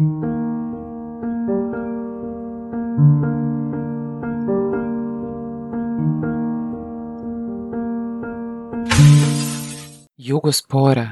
Jugospora, 0.00 0.16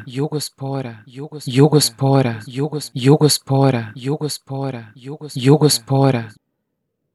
Jugospora, 0.06 1.04
Jugos, 1.06 1.44
Jugospora, 1.46 2.40
Jugos, 2.46 2.90
Jugospora, 2.94 3.92
Jugospora, 3.94 4.92
Jugos, 4.96 5.32
Jugospora. 5.36 6.30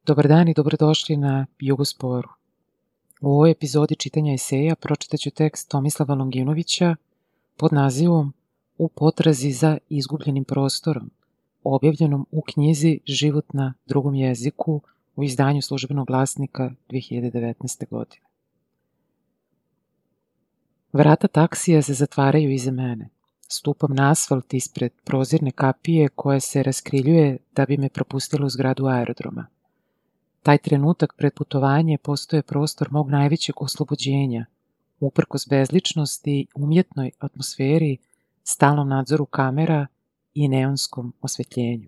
Dobar 0.05 0.27
dan 0.27 0.49
i 0.49 0.53
dobrodošli 0.53 1.17
na 1.17 1.45
Jugosporu. 1.59 2.29
U 3.21 3.29
ovoj 3.29 3.51
epizodi 3.51 3.95
čitanja 3.95 4.33
eseja 4.33 4.75
pročitaću 4.75 5.31
tekst 5.31 5.69
Tomislava 5.69 6.15
Longinovića 6.15 6.95
pod 7.57 7.73
nazivom 7.73 8.33
U 8.77 8.87
potrazi 8.87 9.51
za 9.51 9.77
izgubljenim 9.89 10.43
prostorom, 10.43 11.09
objavljenom 11.63 12.25
u 12.31 12.41
knjizi 12.41 12.99
Život 13.05 13.53
na 13.53 13.73
drugom 13.85 14.15
jeziku 14.15 14.81
u 15.15 15.23
izdanju 15.23 15.61
službenog 15.61 16.07
glasnika 16.07 16.71
2019. 16.89 17.89
godine. 17.89 18.25
Vrata 20.93 21.27
taksija 21.27 21.81
se 21.81 21.93
zatvaraju 21.93 22.51
iza 22.51 22.71
mene. 22.71 23.09
Stupam 23.47 23.95
na 23.95 24.11
asfalt 24.11 24.53
ispred 24.53 24.91
prozirne 25.03 25.51
kapije 25.51 26.09
koja 26.09 26.39
se 26.39 26.63
raskriljuje 26.63 27.37
da 27.55 27.65
bi 27.65 27.77
me 27.77 27.89
propustila 27.89 28.45
u 28.45 28.49
zgradu 28.49 28.85
aerodroma. 28.85 29.45
Taj 30.43 30.57
trenutak 30.57 31.13
pred 31.17 31.33
putovanje 31.33 31.97
postoje 31.97 32.41
prostor 32.41 32.91
mog 32.91 33.09
najvećeg 33.09 33.61
oslobođenja, 33.61 34.45
uprkos 34.99 35.47
bezličnosti, 35.49 36.47
umjetnoj 36.55 37.11
atmosferi, 37.19 37.97
stalnom 38.43 38.89
nadzoru 38.89 39.25
kamera 39.25 39.87
i 40.33 40.47
neonskom 40.47 41.13
osvetljenju. 41.21 41.87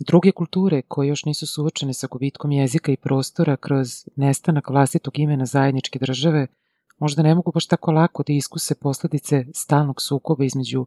Druge 0.00 0.32
kulture 0.32 0.82
koje 0.82 1.08
još 1.08 1.24
nisu 1.24 1.46
suočene 1.46 1.94
sa 1.94 2.06
gubitkom 2.06 2.52
jezika 2.52 2.92
i 2.92 2.96
prostora 2.96 3.56
kroz 3.56 4.08
nestanak 4.16 4.70
vlastitog 4.70 5.18
imena 5.18 5.46
zajedničke 5.46 5.98
države– 5.98 6.46
možda 7.02 7.22
ne 7.22 7.34
mogu 7.34 7.52
baš 7.52 7.66
tako 7.66 7.92
lako 7.92 8.22
da 8.22 8.32
iskuse 8.32 8.74
posledice 8.74 9.44
stalnog 9.54 10.02
sukoba 10.02 10.44
između 10.44 10.86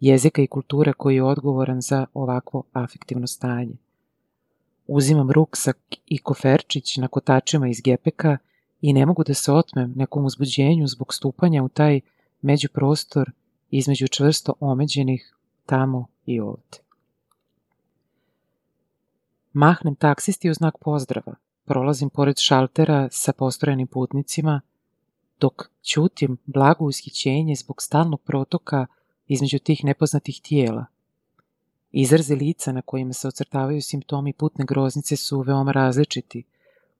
jezika 0.00 0.42
i 0.42 0.46
kulture 0.46 0.92
koji 0.92 1.14
je 1.14 1.22
odgovoran 1.22 1.80
za 1.80 2.06
ovakvo 2.14 2.62
afektivno 2.72 3.26
stanje. 3.26 3.76
Uzimam 4.86 5.30
ruksak 5.30 5.78
i 6.06 6.18
koferčić 6.18 6.96
na 6.96 7.08
kotačima 7.08 7.68
iz 7.68 7.80
gepeka 7.84 8.38
i 8.80 8.92
ne 8.92 9.06
mogu 9.06 9.24
da 9.24 9.34
se 9.34 9.52
otmem 9.52 9.92
nekom 9.96 10.24
uzbuđenju 10.24 10.86
zbog 10.86 11.14
stupanja 11.14 11.62
u 11.62 11.68
taj 11.68 12.00
međuprostor 12.42 13.30
između 13.70 14.08
čvrsto 14.08 14.52
omeđenih 14.60 15.33
tamo 15.66 16.06
i 16.26 16.40
ovde. 16.40 16.78
Mahnem 19.52 19.94
taksisti 19.94 20.50
u 20.50 20.54
znak 20.54 20.78
pozdrava, 20.78 21.34
prolazim 21.64 22.10
pored 22.10 22.36
šaltera 22.38 23.08
sa 23.10 23.32
postrojenim 23.32 23.86
putnicima– 23.86 24.60
dok 25.40 25.70
ćutim 25.82 26.36
blago 26.46 26.84
ushićenje 26.84 27.54
zbog 27.54 27.82
stalnog 27.82 28.20
protoka 28.22 28.86
između 29.26 29.58
tih 29.58 29.84
nepoznatih 29.84 30.40
tijela. 30.42 30.84
Izraze 31.92 32.34
lica 32.34 32.72
na 32.72 32.82
kojima 32.82 33.12
se 33.12 33.28
ocrtavaju 33.28 33.82
simptomi 33.82 34.32
putne 34.32 34.64
groznice 34.64 35.16
su 35.16 35.40
veoma 35.40 35.72
različiti, 35.72 36.44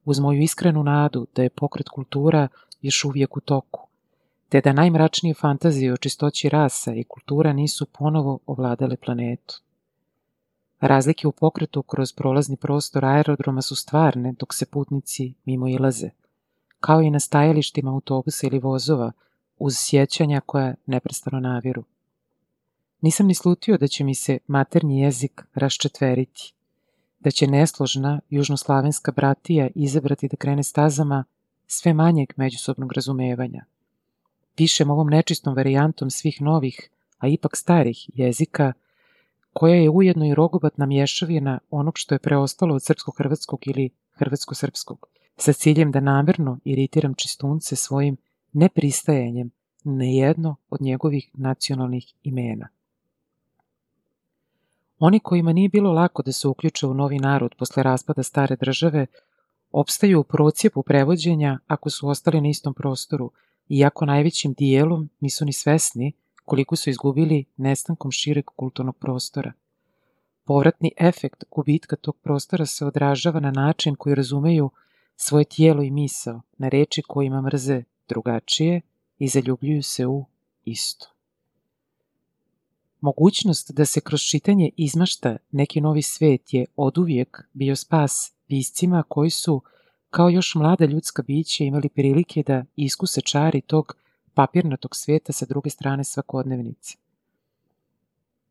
uz 0.05 0.21
moju 0.21 0.41
iskrenu 0.43 0.83
nadu 0.83 1.27
da 1.35 1.43
je 1.43 1.51
pokret 1.51 1.89
kultura 1.89 2.49
još 2.83 3.05
uvijek 3.05 3.37
u 3.37 3.41
toku, 3.41 3.89
te 4.55 4.61
da 4.61 4.73
najmračnije 4.73 5.35
fantazije 5.35 5.93
o 5.93 5.97
čistoći 5.97 6.49
rasa 6.49 6.95
i 6.95 7.05
kultura 7.05 7.53
nisu 7.53 7.87
ponovo 7.87 8.39
ovladale 8.47 8.97
planetu. 8.97 9.61
Razlike 10.81 11.29
u 11.29 11.33
pokretu 11.33 11.83
kroz 11.83 12.13
prolazni 12.13 12.57
prostor 12.57 13.05
aerodroma 13.05 13.63
su 13.63 13.77
stvarne 13.77 14.33
dok 14.33 14.55
se 14.55 14.67
putnici 14.67 15.35
mimo 15.45 15.69
ilaze– 15.69 16.11
kao 16.81 17.03
i 17.03 17.11
na 17.11 17.21
stajalištima 17.21 17.91
autobusa 17.91 18.47
ili 18.47 18.59
vozova, 18.59 19.13
uz 19.59 19.75
sjećanja 19.77 20.41
koja 20.47 20.75
neprestano 20.87 21.41
naviru. 21.41 21.85
Nisam 23.01 23.27
ni 23.27 23.35
slutio 23.35 23.79
da 23.79 23.89
će 23.89 24.05
mi 24.05 24.15
se 24.15 24.39
maternji 24.47 25.01
jezik 25.01 25.43
raščetveriti, 25.55 26.53
da 27.21 27.31
će 27.31 27.47
nesložna 27.47 28.21
južnoslavenska 28.31 29.13
bratija 29.13 29.69
izabrati 29.75 30.29
da 30.29 30.37
krene 30.37 30.63
stazama 30.63 31.25
sve 31.67 31.93
manjeg 31.93 32.33
međusobnog 32.37 32.93
razumevanja. 32.93 33.65
Pišem 34.55 34.91
ovom 34.91 35.09
nečistom 35.11 35.55
varijantom 35.55 36.11
svih 36.11 36.43
novih, 36.43 36.91
a 37.19 37.29
ipak 37.29 37.57
starih 37.57 38.11
jezika, 38.15 38.73
koja 39.53 39.75
je 39.75 39.91
ujedno 39.91 40.27
i 40.27 40.35
rogobatna 40.35 40.87
mješavina 40.87 41.59
onog 41.71 41.95
što 41.97 42.15
je 42.15 42.19
preostalo 42.19 42.75
od 42.75 42.83
srpsko-hrvatskog 42.83 43.59
ili 43.67 43.91
hrvatsko-srpskog– 44.19 45.07
sa 45.37 45.53
ciljem 45.53 45.93
da 45.93 46.01
namerno 46.01 46.59
iritiram 46.65 47.15
čistunce 47.15 47.77
svojim 47.77 48.17
nepristajanjem 48.53 49.51
na 49.85 50.05
jedno 50.05 50.57
od 50.71 50.81
njegovih 50.81 51.31
nacionalnih 51.35 52.15
imena. 52.23 52.69
Oni 54.99 55.21
kojima 55.21 55.53
nije 55.53 55.69
bilo 55.69 55.93
lako 55.93 56.23
da 56.23 56.33
se 56.33 56.49
uključe 56.49 56.87
u 56.87 56.95
novi 56.95 57.19
narod 57.19 57.55
posle 57.59 57.83
raspada 57.83 58.23
stare 58.23 58.57
države, 58.57 59.07
opstaju 59.73 60.21
u 60.21 60.25
procijepu 60.25 60.83
prevođenja 60.83 61.59
ako 61.67 61.91
su 61.91 62.09
ostali 62.09 62.41
na 62.41 62.49
istom 62.49 62.75
prostoru, 62.75 63.31
iako 63.69 64.05
najvećim 64.05 64.53
dijelom 64.53 65.11
nisu 65.21 65.45
ni 65.45 65.53
svesni 65.53 66.13
koliko 66.45 66.77
su 66.77 66.91
izgubili 66.91 67.45
nestankom 67.57 68.11
šireg 68.11 68.45
kulturnog 68.45 68.97
prostora. 68.97 69.53
Povratni 70.45 70.93
efekt 71.01 71.45
gubitka 71.51 71.97
tog 71.97 72.17
prostora 72.17 72.67
se 72.67 72.87
odražava 72.87 73.41
na 73.41 73.51
način 73.51 73.95
koji 73.95 74.15
razumeju 74.15 74.71
svoje 75.17 75.45
tijelo 75.45 75.83
i 75.83 75.91
misao 75.91 76.43
na 76.59 76.69
reči 76.69 77.03
kojima 77.03 77.43
mrze 77.43 77.83
drugačije 78.09 78.81
i 79.19 79.29
zaljubljuju 79.29 79.83
se 79.83 80.07
u 80.07 80.25
isto. 80.65 81.07
Mogućnost 83.01 83.71
da 83.73 83.85
se 83.85 84.01
kroz 84.01 84.21
čitanje 84.21 84.71
izmašta 84.77 85.37
neki 85.51 85.81
novi 85.81 86.03
svet 86.03 86.55
je 86.55 86.67
oduvijek 86.77 87.43
bio 87.53 87.77
spas 87.77 88.33
piscima 88.47 89.03
koji 89.09 89.31
su, 89.31 89.63
kao 90.15 90.29
još 90.29 90.55
mlada 90.55 90.85
ljudska 90.85 91.23
bića, 91.23 91.65
imali 91.65 91.89
prilike 91.89 92.43
da 92.47 92.65
iskuse 92.77 93.21
čari 93.21 93.61
tog 93.61 93.97
papirnatog 94.35 94.97
sveta 94.97 95.33
sa 95.33 95.47
druge 95.47 95.71
strane 95.71 96.05
svakodnevnice. 96.05 96.97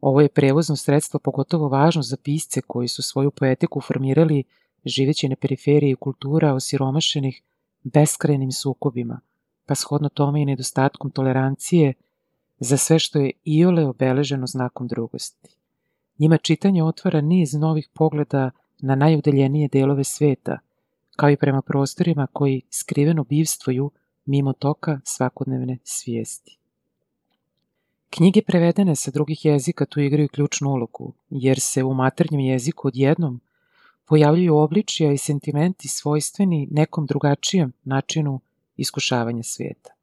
Ovo 0.02 0.22
je 0.22 0.30
prevozno 0.30 0.76
sredstvo 0.76 1.20
pogotovo 1.20 1.68
važno 1.70 2.02
za 2.02 2.18
pisce 2.24 2.62
koji 2.62 2.88
su 2.88 3.02
svoju 3.02 3.32
poetiku 3.32 3.82
formirali 3.82 4.44
živeći 4.86 5.30
na 5.30 5.36
periferiji 5.36 5.96
kultura 5.96 6.54
osiromašenih 6.54 7.42
beskrajnim 7.84 8.52
sukobima, 8.52 9.20
pa 9.66 9.76
shodno 9.76 10.10
tome 10.10 10.42
i 10.42 10.46
nedostatkom 10.46 11.12
tolerancije 11.12 11.94
za 12.60 12.78
sve 12.78 13.00
što 13.00 13.20
je 13.20 13.32
iole 13.44 13.88
obeleženo 13.88 14.48
znakom 14.48 14.88
drugosti. 14.88 15.50
Njima 16.20 16.38
čitanje 16.38 16.84
otvara 16.84 17.22
niz 17.22 17.54
novih 17.54 17.90
pogleda 17.94 18.52
na 18.80 18.96
najudaljenije 18.96 19.68
delove 19.68 20.04
sveta, 20.04 20.60
kao 21.16 21.30
i 21.30 21.38
prema 21.38 21.62
prostorima 21.62 22.28
koji 22.34 22.62
skriveno 22.70 23.24
bivstvuju 23.24 23.92
mimo 24.26 24.54
toka 24.54 25.00
svakodnevne 25.04 25.78
svijesti. 25.84 26.58
Knjige 28.10 28.42
prevedene 28.42 28.96
sa 28.96 29.12
drugih 29.12 29.46
jezika 29.46 29.86
tu 29.86 30.00
igraju 30.00 30.28
ključnu 30.28 30.70
ulogu, 30.70 31.14
jer 31.30 31.60
se 31.60 31.84
u 31.84 31.94
maternjem 31.94 32.42
jeziku 32.42 32.88
odjednom 32.88 33.42
pojavljuju 34.06 34.58
obličija 34.58 35.12
i 35.12 35.18
sentimenti 35.18 35.88
svojstveni 35.88 36.68
nekom 36.72 37.06
drugačijem 37.06 37.74
načinu 37.84 38.40
iskušavanja 38.78 39.44
svijeta. 39.44 39.94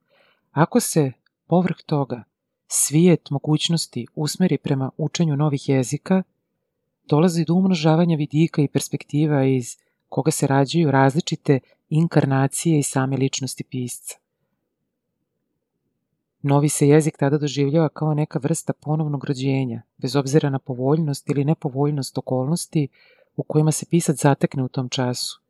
Ako 0.50 0.80
se, 0.80 1.12
povrh 1.46 1.76
toga, 1.86 2.22
svijet 2.66 3.30
mogućnosti 3.30 4.06
usmeri 4.14 4.58
prema 4.58 4.90
učenju 4.96 5.36
novih 5.36 5.68
jezika, 5.68 6.22
dolazi 7.08 7.44
do 7.44 7.54
umnožavanja 7.54 8.16
vidika 8.16 8.62
i 8.62 8.68
perspektiva 8.68 9.44
iz 9.44 9.76
koga 10.10 10.30
se 10.30 10.46
rađaju 10.46 10.90
različite 10.90 11.60
inkarnacije 11.88 12.78
i 12.78 12.82
same 12.82 13.16
ličnosti 13.16 13.64
pisca. 13.64 14.16
Novi 16.42 16.68
se 16.68 16.88
jezik 16.88 17.16
tada 17.18 17.38
doživljava 17.38 17.88
kao 17.88 18.14
neka 18.14 18.38
vrsta 18.42 18.72
ponovnog 18.72 19.24
rođenja, 19.24 19.82
bez 19.98 20.16
obzira 20.16 20.50
na 20.50 20.58
povoljnost 20.58 21.30
ili 21.30 21.44
nepovoljnost 21.44 22.18
okolnosti 22.18 22.88
u 23.36 23.42
kojima 23.42 23.72
se 23.72 23.86
pisac 23.90 24.22
zatekne 24.22 24.62
u 24.62 24.68
tom 24.68 24.88
času. 24.88 25.40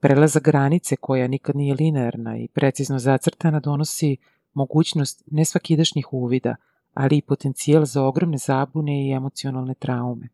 Prelaza 0.00 0.40
granice 0.40 0.96
koja 0.96 1.28
nikad 1.28 1.56
nije 1.56 1.74
linearna 1.74 2.38
i 2.38 2.48
precizno 2.48 2.98
zacrtana 2.98 3.60
donosi 3.60 4.16
mogućnost 4.54 5.22
nesvakidašnjih 5.26 6.12
uvida, 6.12 6.56
ali 6.94 7.16
i 7.16 7.22
potencijal 7.22 7.84
za 7.84 8.02
ogromne 8.02 8.38
zabune 8.38 9.06
i 9.06 9.12
emocionalne 9.12 9.74
traume. 9.74 10.28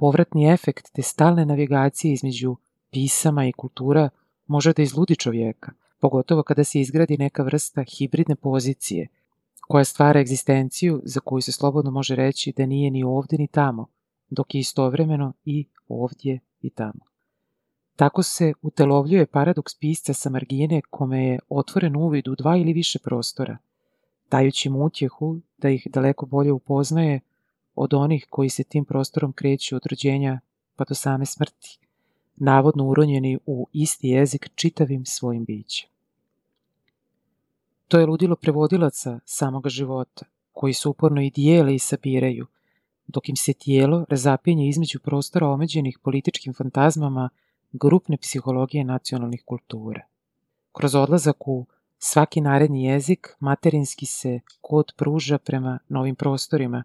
Povratni 0.00 0.46
efekt 0.52 0.92
te 0.92 1.02
stalne 1.02 1.44
navigacije 1.46 2.12
između 2.12 2.56
pisama 2.90 3.46
i 3.46 3.52
kultura 3.52 4.08
može 4.46 4.72
da 4.72 4.82
izludi 4.82 5.16
čovjeka, 5.16 5.72
pogotovo 6.00 6.42
kada 6.42 6.64
se 6.64 6.80
izgradi 6.80 7.16
neka 7.16 7.42
vrsta 7.42 7.82
hibridne 7.82 8.36
pozicije, 8.36 9.08
koja 9.60 9.84
stvara 9.84 10.20
egzistenciju 10.20 11.00
za 11.04 11.20
koju 11.20 11.40
se 11.40 11.52
slobodno 11.52 11.90
može 11.90 12.16
reći 12.16 12.52
da 12.56 12.66
nije 12.66 12.90
ni 12.90 13.04
ovde 13.04 13.36
ni 13.38 13.46
tamo, 13.46 13.86
dok 14.30 14.54
je 14.54 14.58
istovremeno 14.58 15.32
i 15.44 15.66
ovdje 15.88 16.40
i 16.60 16.70
tamo. 16.70 17.04
Tako 17.96 18.22
se 18.22 18.52
utelovljuje 18.62 19.26
paradoks 19.26 19.74
pisca 19.74 20.14
sa 20.14 20.30
margine 20.30 20.82
kome 20.90 21.26
je 21.26 21.38
otvoren 21.48 21.96
uvid 21.96 22.28
u 22.28 22.34
dva 22.34 22.56
ili 22.56 22.72
više 22.72 22.98
prostora, 22.98 23.58
dajući 24.30 24.70
mu 24.70 24.84
utjehu 24.84 25.40
da 25.58 25.70
ih 25.70 25.86
daleko 25.90 26.26
bolje 26.26 26.52
upoznaje 26.52 27.20
od 27.82 27.94
onih 27.94 28.26
koji 28.30 28.48
se 28.48 28.64
tim 28.64 28.84
prostorom 28.84 29.32
kreću 29.32 29.76
od 29.76 29.86
rođenja 29.86 30.40
pa 30.76 30.84
do 30.84 30.94
same 30.94 31.26
smrti, 31.26 31.78
navodno 32.36 32.84
uronjeni 32.84 33.38
u 33.46 33.66
isti 33.72 34.08
jezik 34.08 34.50
čitavim 34.54 35.06
svojim 35.06 35.44
bićem. 35.44 35.88
To 37.88 37.98
je 37.98 38.06
ludilo 38.06 38.36
prevodilaca 38.36 39.20
samoga 39.24 39.68
života, 39.68 40.26
koji 40.52 40.72
se 40.72 40.88
uporno 40.88 41.22
i 41.22 41.30
dijele 41.30 41.74
i 41.74 41.78
sabiraju, 41.78 42.46
dok 43.06 43.28
im 43.28 43.36
se 43.36 43.52
tijelo 43.52 44.04
razapinje 44.08 44.68
između 44.68 44.98
prostora 44.98 45.48
omeđenih 45.48 45.98
političkim 46.02 46.54
fantazmama 46.54 47.28
grupne 47.72 48.16
psihologije 48.16 48.84
nacionalnih 48.84 49.42
kultura. 49.44 50.02
Kroz 50.72 50.94
odlazak 50.94 51.48
u 51.48 51.66
svaki 51.98 52.40
naredni 52.40 52.84
jezik 52.84 53.36
materinski 53.40 54.06
se 54.06 54.40
kod 54.60 54.92
pruža 54.96 55.38
prema 55.38 55.78
novim 55.88 56.14
prostorima, 56.14 56.84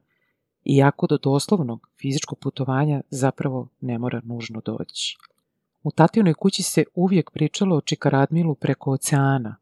iako 0.65 1.07
do 1.07 1.17
doslovnog 1.17 1.89
fizičkog 2.01 2.39
putovanja 2.39 3.01
zapravo 3.09 3.67
ne 3.81 3.97
mora 3.97 4.21
nužno 4.23 4.61
doći. 4.65 5.17
U 5.83 5.91
tativnoj 5.91 6.33
kući 6.33 6.63
se 6.63 6.83
uvijek 6.95 7.31
pričalo 7.31 7.75
o 7.75 7.81
Čikaradmilu 7.81 8.55
preko 8.55 8.91
oceana, 8.91 9.55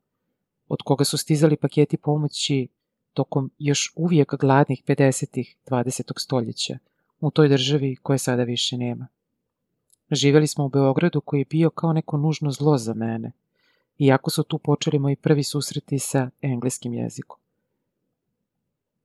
od 0.67 0.81
koga 0.81 1.05
su 1.05 1.17
stizali 1.17 1.55
paketi 1.55 1.97
pomoći 1.97 2.67
tokom 3.13 3.51
još 3.59 3.93
uvijek 3.95 4.35
gladnih 4.39 4.83
50. 4.87 5.55
20. 5.67 6.19
stoljeća 6.19 6.77
u 7.19 7.31
toj 7.31 7.49
državi 7.49 7.95
koje 7.95 8.17
sada 8.17 8.43
više 8.43 8.77
nema. 8.77 9.07
Živjeli 10.11 10.47
smo 10.47 10.65
u 10.65 10.69
Beogradu 10.69 11.21
koji 11.21 11.41
je 11.41 11.45
bio 11.49 11.69
kao 11.69 11.93
neko 11.93 12.17
nužno 12.17 12.51
zlo 12.51 12.77
za 12.77 12.93
mene, 12.93 13.31
iako 13.97 14.29
su 14.29 14.43
tu 14.43 14.57
počeli 14.57 14.99
moji 14.99 15.15
prvi 15.15 15.43
susreti 15.43 15.99
sa 15.99 16.29
engleskim 16.41 16.93
jezikom. 16.93 17.42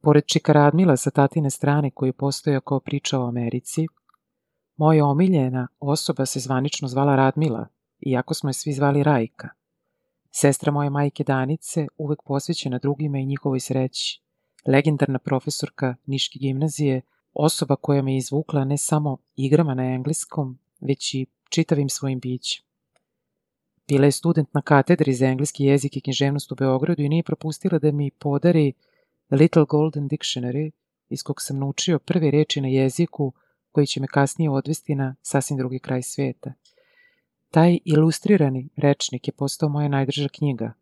Pored 0.00 0.24
Čika 0.26 0.52
Radmila 0.52 0.96
sa 0.96 1.10
tatine 1.10 1.50
strane 1.50 1.90
koji 1.90 2.08
je 2.08 2.12
postojao 2.12 2.60
kao 2.60 2.80
priča 2.80 3.20
o 3.20 3.28
Americi, 3.28 3.86
moja 4.76 5.06
omiljena 5.06 5.68
osoba 5.80 6.26
se 6.26 6.40
zvanično 6.40 6.88
zvala 6.88 7.16
Radmila, 7.16 7.66
iako 8.00 8.34
smo 8.34 8.48
je 8.48 8.54
svi 8.54 8.72
zvali 8.72 9.02
Rajka. 9.02 9.48
Sestra 10.30 10.72
moje 10.72 10.90
majke 10.90 11.24
Danice, 11.24 11.86
uvek 11.96 12.22
posvećena 12.26 12.78
drugima 12.78 13.18
i 13.18 13.26
njihovoj 13.26 13.60
sreći, 13.60 14.22
legendarna 14.66 15.18
profesorka 15.18 15.94
Niške 16.06 16.38
gimnazije, 16.38 17.02
osoba 17.32 17.76
koja 17.76 18.02
me 18.02 18.16
izvukla 18.16 18.64
ne 18.64 18.78
samo 18.78 19.18
igrama 19.36 19.74
na 19.74 19.84
engleskom, 19.84 20.58
već 20.80 21.14
i 21.14 21.26
čitavim 21.48 21.88
svojim 21.88 22.20
bićem. 22.20 22.64
Bila 23.88 24.04
je 24.04 24.12
student 24.12 24.54
na 24.54 24.62
katedri 24.62 25.14
za 25.14 25.26
engleski 25.26 25.64
jezik 25.64 25.96
i 25.96 26.00
književnost 26.00 26.52
u 26.52 26.54
Beogradu 26.54 27.02
i 27.02 27.08
nije 27.08 27.22
propustila 27.22 27.78
da 27.78 27.92
mi 27.92 28.10
podari 28.10 28.72
Little 29.30 29.64
Golden 29.68 30.08
Dictionary, 30.08 30.70
iz 31.08 31.22
kog 31.22 31.42
sam 31.42 31.58
naučio 31.58 31.98
prve 31.98 32.30
reči 32.30 32.60
na 32.60 32.68
jeziku 32.68 33.32
koji 33.72 33.86
će 33.86 34.00
me 34.00 34.06
kasnije 34.06 34.50
odvesti 34.50 34.94
na 34.94 35.14
sasvim 35.22 35.58
drugi 35.58 35.78
kraj 35.78 36.02
sveta. 36.02 36.52
Taj 37.50 37.78
ilustrirani 37.84 38.68
rečnik 38.76 39.28
je 39.28 39.32
postao 39.32 39.68
moja 39.68 39.88
najdrža 39.88 40.28
knjiga, 40.28 40.72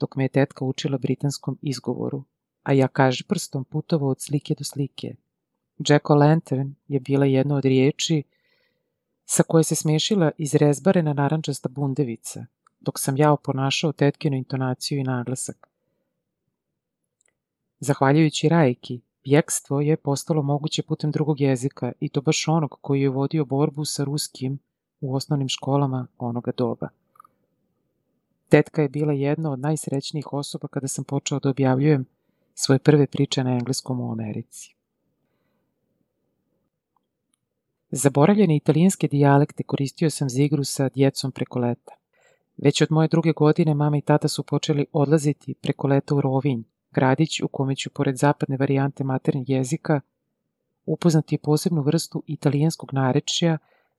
dok 0.00 0.16
me 0.16 0.24
je 0.24 0.28
tetka 0.28 0.64
učila 0.64 0.98
britanskom 0.98 1.58
izgovoru, 1.62 2.24
a 2.62 2.72
ja 2.72 2.88
kaži 2.88 3.24
prstom 3.24 3.64
putovao 3.64 4.08
od 4.08 4.20
slike 4.20 4.54
do 4.58 4.64
slike. 4.64 5.14
Jack 5.78 6.04
O'Lantern 6.04 6.70
je 6.88 7.00
bila 7.00 7.26
jedna 7.26 7.56
od 7.56 7.64
riječi 7.64 8.22
sa 9.24 9.42
koje 9.42 9.64
se 9.64 9.74
smešila 9.74 10.30
izrezbarena 10.38 11.12
narančasta 11.12 11.68
bundevica, 11.68 12.46
dok 12.80 12.98
sam 12.98 13.16
ja 13.16 13.32
oponašao 13.32 13.92
tetkinu 13.92 14.36
intonaciju 14.36 14.98
i 14.98 15.04
naglasak. 15.04 15.75
Zahvaljujući 17.86 18.48
Rajki, 18.48 19.00
bjekstvo 19.24 19.80
je 19.80 19.96
postalo 19.96 20.42
moguće 20.42 20.82
putem 20.82 21.10
drugog 21.10 21.40
jezika 21.40 21.92
i 22.00 22.08
to 22.08 22.20
baš 22.20 22.48
onog 22.48 22.78
koji 22.80 23.00
je 23.00 23.08
vodio 23.08 23.44
borbu 23.44 23.84
sa 23.84 24.04
ruskim 24.04 24.58
u 25.00 25.14
osnovnim 25.14 25.48
školama 25.48 26.06
onoga 26.18 26.52
doba. 26.56 26.88
Tetka 28.48 28.82
je 28.82 28.88
bila 28.88 29.12
jedna 29.12 29.52
od 29.52 29.58
najsrećnijih 29.58 30.32
osoba 30.32 30.68
kada 30.68 30.88
sam 30.88 31.04
počeo 31.04 31.38
da 31.38 31.50
objavljujem 31.50 32.06
svoje 32.54 32.78
prve 32.78 33.06
priče 33.06 33.44
na 33.44 33.52
engleskom 33.52 34.00
u 34.00 34.12
Americi. 34.12 34.74
Zaboravljene 37.90 38.56
italijanske 38.56 39.08
dijalekte 39.08 39.62
koristio 39.62 40.10
sam 40.10 40.28
za 40.28 40.42
igru 40.42 40.64
sa 40.64 40.88
djecom 40.88 41.32
preko 41.32 41.58
leta. 41.58 41.92
Već 42.56 42.82
od 42.82 42.88
moje 42.90 43.08
druge 43.08 43.32
godine 43.32 43.74
mama 43.74 43.96
i 43.96 44.02
tata 44.02 44.28
su 44.28 44.42
počeli 44.42 44.86
odlaziti 44.92 45.54
preko 45.54 45.86
leta 45.86 46.14
u 46.14 46.20
Rovinj, 46.20 46.62
gradić 46.96 47.40
u 47.40 47.48
kome 47.48 47.76
ću, 47.76 47.90
pored 47.90 48.16
zapadne 48.16 48.56
varijante 48.56 49.04
maternjeg 49.04 49.50
jezika, 49.50 50.00
upoznati 50.86 51.38
posebnu 51.38 51.82
vrstu 51.82 52.22
italijanskog 52.26 52.92
narečja 52.92 53.58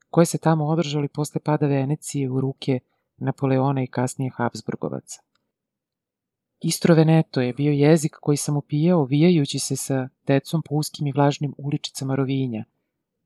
koje 0.10 0.26
se 0.26 0.38
tamo 0.38 0.66
održali 0.66 1.08
posle 1.08 1.42
pada 1.42 1.68
Venecije 1.68 2.30
u 2.30 2.42
ruke 2.42 2.80
Napoleona 3.18 3.84
i 3.84 3.88
kasnije 3.88 4.32
Habsburgovaca. 4.36 5.22
Istro 6.62 6.96
Veneto 6.96 7.42
je 7.42 7.54
bio 7.54 7.72
jezik 7.72 8.16
koji 8.22 8.38
sam 8.38 8.58
upijao 8.58 9.04
vijajući 9.04 9.60
se 9.60 9.76
sa 9.76 10.10
decom 10.28 10.62
po 10.62 10.76
uskim 10.76 11.08
i 11.08 11.12
vlažnim 11.12 11.54
uličicama 11.58 12.16
Rovinja, 12.16 12.64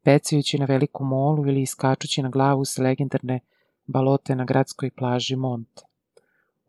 pecajući 0.03 0.59
na 0.59 0.65
veliku 0.65 1.03
molu 1.03 1.47
ili 1.47 1.61
iskačući 1.61 2.21
na 2.21 2.29
glavu 2.29 2.65
sa 2.65 2.83
legendarne 2.83 3.39
balote 3.85 4.35
na 4.35 4.45
gradskoj 4.45 4.89
plaži 4.89 5.35
Monte. 5.35 5.90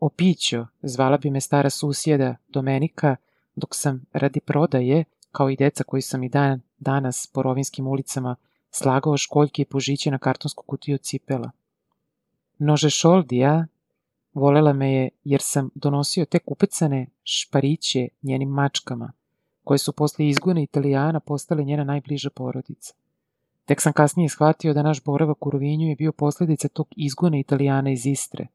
Opićo, 0.03 0.65
zvala 0.81 1.17
bi 1.17 1.29
me 1.29 1.41
stara 1.41 1.69
susjeda 1.69 2.35
Domenika, 2.47 3.15
dok 3.55 3.75
sam 3.75 4.05
radi 4.13 4.39
prodaje, 4.39 5.03
kao 5.31 5.49
i 5.49 5.55
deca 5.55 5.83
koji 5.83 6.01
sam 6.01 6.23
i 6.23 6.29
dan 6.29 6.61
danas 6.79 7.27
po 7.33 7.41
rovinskim 7.41 7.87
ulicama 7.87 8.35
slagao 8.71 9.17
školjke 9.17 9.61
i 9.61 9.65
požiće 9.65 10.11
na 10.11 10.17
kartonsku 10.17 10.63
kutiju 10.67 10.97
cipela. 10.97 11.51
Nože 12.57 12.89
Šoldija 12.89 13.65
volela 14.33 14.73
me 14.73 14.93
je 14.93 15.09
jer 15.23 15.41
sam 15.41 15.69
donosio 15.75 16.25
tek 16.25 16.51
upecane 16.51 17.07
špariće 17.23 18.07
njenim 18.21 18.49
mačkama, 18.49 19.11
koje 19.63 19.77
su 19.77 19.93
posle 19.93 20.27
izgona 20.27 20.61
Italijana 20.61 21.19
postale 21.19 21.63
njena 21.63 21.83
najbliža 21.83 22.29
porodica. 22.29 22.93
Tek 23.65 23.81
sam 23.81 23.93
kasnije 23.93 24.29
shvatio 24.29 24.73
da 24.73 24.83
naš 24.83 25.03
boravak 25.03 25.45
u 25.45 25.49
Rovinju 25.49 25.89
je 25.89 25.95
bio 25.95 26.11
posledica 26.11 26.67
tog 26.67 26.87
izgona 26.95 27.37
Italijana 27.37 27.91
iz 27.91 28.05
Istre 28.05 28.47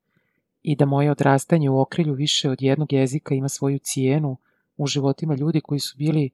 i 0.68 0.76
da 0.76 0.86
moje 0.86 1.10
odrastanje 1.10 1.70
u 1.70 1.80
okrilju 1.80 2.14
više 2.14 2.50
od 2.50 2.62
jednog 2.62 2.92
jezika 2.92 3.34
ima 3.34 3.48
svoju 3.48 3.78
cijenu 3.78 4.36
u 4.76 4.86
životima 4.86 5.34
ljudi 5.34 5.60
koji 5.60 5.80
su 5.80 5.96
bili 5.96 6.30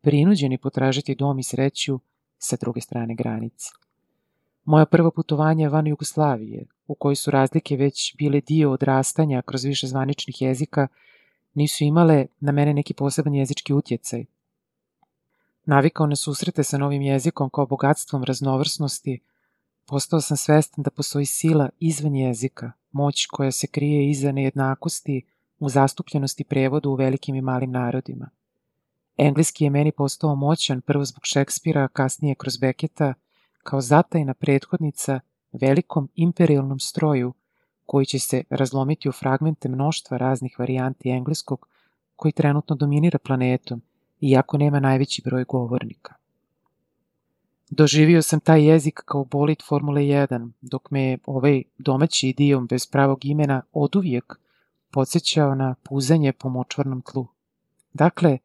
prinuđeni 0.00 0.58
potražiti 0.58 1.14
dom 1.14 1.38
i 1.38 1.42
sreću 1.42 2.00
sa 2.38 2.56
druge 2.60 2.80
strane 2.80 3.14
granice. 3.14 3.70
Moja 4.64 4.86
prva 4.86 5.10
putovanja 5.10 5.68
van 5.68 5.86
Jugoslavije, 5.86 6.66
u 6.86 6.94
kojoj 6.94 7.16
su 7.16 7.30
razlike 7.30 7.76
već 7.76 8.16
bile 8.16 8.40
dio 8.40 8.72
odrastanja 8.72 9.42
kroz 9.42 9.64
više 9.64 9.86
zvaničnih 9.86 10.42
jezika, 10.42 10.88
nisu 11.54 11.84
imale 11.84 12.26
na 12.40 12.52
mene 12.52 12.74
neki 12.74 12.94
poseban 12.94 13.34
jezički 13.34 13.72
utjecaj. 13.72 14.24
Navikao 15.64 16.06
na 16.06 16.16
susrete 16.16 16.64
sa 16.64 16.78
novim 16.78 17.02
jezikom 17.02 17.50
kao 17.50 17.66
bogatstvom 17.66 18.24
raznovrsnosti, 18.24 19.20
postao 19.86 20.20
sam 20.20 20.36
svestan 20.36 20.82
da 20.82 20.90
postoji 20.90 21.26
sila 21.26 21.68
izvan 21.78 22.14
jezika, 22.14 22.72
moć 22.92 23.26
koja 23.26 23.52
se 23.52 23.66
krije 23.66 24.10
iza 24.10 24.32
nejednakosti 24.32 25.22
u 25.58 25.68
zastupljenosti 25.68 26.44
prevoda 26.44 26.88
u 26.88 26.94
velikim 26.94 27.34
i 27.34 27.40
malim 27.40 27.70
narodima. 27.70 28.30
Engleski 29.16 29.64
je 29.64 29.70
meni 29.70 29.92
postao 29.92 30.34
moćan 30.34 30.80
prvo 30.80 31.04
zbog 31.04 31.20
Šekspira, 31.24 31.88
kasnije 31.88 32.34
kroz 32.34 32.56
Beketa, 32.56 33.14
kao 33.62 33.80
zatajna 33.80 34.34
prethodnica 34.34 35.20
velikom 35.52 36.08
imperialnom 36.14 36.78
stroju 36.78 37.32
koji 37.86 38.06
će 38.06 38.18
se 38.18 38.42
razlomiti 38.50 39.08
u 39.08 39.12
fragmente 39.12 39.68
mnoštva 39.68 40.16
raznih 40.16 40.58
varijanti 40.58 41.10
engleskog 41.10 41.68
koji 42.16 42.32
trenutno 42.32 42.76
dominira 42.76 43.18
planetom, 43.18 43.82
iako 44.20 44.58
nema 44.58 44.80
najveći 44.80 45.22
broj 45.24 45.44
govornika. 45.44 46.14
Doživio 47.70 48.22
sam 48.22 48.40
taj 48.40 48.64
jezik 48.64 49.02
kao 49.04 49.24
bolid 49.24 49.58
Formule 49.68 50.00
1, 50.00 50.50
dok 50.60 50.90
me 50.90 51.18
ovaj 51.26 51.62
domaći 51.78 52.28
idijom 52.28 52.66
bez 52.66 52.86
pravog 52.86 53.24
imena 53.24 53.62
oduvijek 53.72 54.38
podsjećao 54.90 55.54
na 55.54 55.74
puzanje 55.82 56.32
po 56.32 56.48
močvarnom 56.48 57.02
tlu. 57.02 57.26
Dakle, 57.92 58.38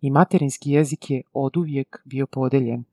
i 0.00 0.10
materinski 0.10 0.70
jezik 0.70 1.10
je 1.10 1.22
oduvijek 1.32 2.02
bio 2.04 2.26
podeljen. 2.26 2.84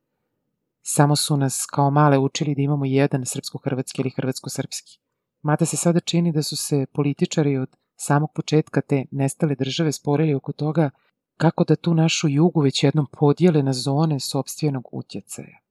Samo 0.82 1.16
su 1.16 1.38
nas 1.38 1.66
kao 1.72 1.92
male 1.92 2.18
učili 2.18 2.56
da 2.56 2.62
imamo 2.62 2.86
jedan 2.86 3.22
srpsko-hrvatski 3.26 4.02
ili 4.02 4.12
hrvatsko-srpski. 4.18 5.00
Mada 5.42 5.66
se 5.66 5.78
sada 5.78 6.00
čini 6.00 6.32
da 6.32 6.44
su 6.44 6.58
se 6.58 6.86
političari 6.94 7.58
od 7.58 7.70
samog 7.96 8.32
početka 8.34 8.82
te 8.82 9.06
nestale 9.12 9.56
države 9.56 9.92
sporili 9.92 10.34
oko 10.34 10.52
toga 10.52 10.90
kako 11.38 11.64
da 11.64 11.76
tu 11.76 11.94
našu 11.94 12.28
jugu 12.30 12.62
već 12.62 12.84
jednom 12.84 13.08
podijele 13.12 13.64
na 13.64 13.74
zone 13.74 14.20
sobstvenog 14.20 14.88
utjecaja. 14.92 15.65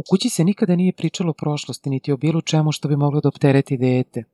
U 0.00 0.02
kući 0.10 0.28
se 0.28 0.44
nikada 0.44 0.76
nije 0.76 0.92
pričalo 0.92 1.30
o 1.30 1.32
prošlosti, 1.32 1.90
niti 1.90 2.12
o 2.12 2.16
bilo 2.16 2.40
čemu 2.40 2.72
što 2.72 2.88
bi 2.88 2.96
moglo 2.96 3.20
da 3.20 3.28
optereti 3.28 3.76
dete. 3.76 4.24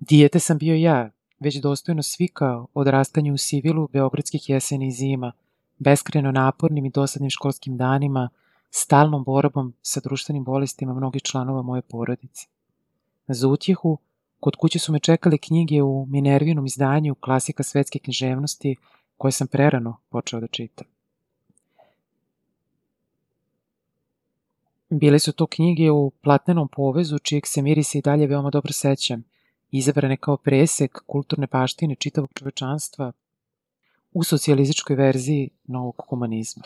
Dijete 0.00 0.38
sam 0.40 0.58
bio 0.58 0.74
ja, 0.74 1.10
već 1.40 1.56
dostojno 1.56 2.02
svikao 2.02 2.66
odrastanje 2.74 3.32
u 3.32 3.36
Sivilu 3.36 3.88
beogradskih 3.92 4.48
jeseni 4.48 4.86
i 4.86 4.92
zima, 4.92 5.32
beskreno 5.78 6.32
napornim 6.32 6.86
i 6.86 6.90
dosadnim 6.90 7.30
školskim 7.30 7.76
danima, 7.76 8.28
stalnom 8.70 9.24
borbom 9.24 9.74
sa 9.82 10.00
društvenim 10.00 10.44
bolestima 10.44 10.94
mnogih 10.94 11.22
članova 11.22 11.62
moje 11.62 11.82
porodice. 11.82 12.46
Za 13.28 13.48
utjehu, 13.48 13.98
kod 14.40 14.56
kuće 14.56 14.78
su 14.78 14.92
me 14.92 14.98
čekale 14.98 15.38
knjige 15.38 15.82
u 15.82 16.06
Minervinom 16.06 16.66
izdanju 16.66 17.14
klasika 17.14 17.62
svetske 17.62 17.98
književnosti 17.98 18.76
koje 19.16 19.32
sam 19.32 19.46
prerano 19.46 19.96
počeo 20.10 20.40
da 20.40 20.46
čitam. 20.46 20.95
Bile 24.90 25.18
su 25.18 25.32
to 25.32 25.46
knjige 25.46 25.90
u 25.90 26.10
platnenom 26.10 26.68
povezu, 26.68 27.18
čijeg 27.18 27.46
se 27.46 27.62
mirisa 27.62 27.98
i 27.98 28.02
dalje 28.02 28.26
veoma 28.26 28.50
dobro 28.50 28.72
sećam, 28.72 29.24
izabrane 29.70 30.16
kao 30.16 30.36
presek 30.36 31.02
kulturne 31.06 31.46
paštine 31.46 31.94
čitavog 31.94 32.30
čovečanstva 32.34 33.12
u 34.12 34.24
socijalizičkoj 34.24 34.96
verziji 34.96 35.50
novog 35.64 36.02
humanizma. 36.08 36.62